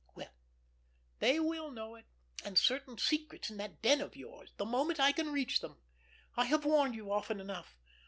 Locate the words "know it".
1.69-2.07